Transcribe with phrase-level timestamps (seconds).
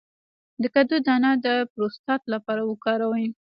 [0.61, 3.25] د کدو دانه د پروستات لپاره وکاروئ